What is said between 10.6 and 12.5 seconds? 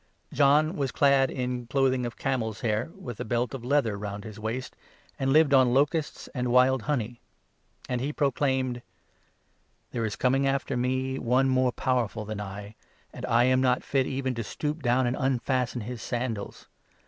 me one more powerful than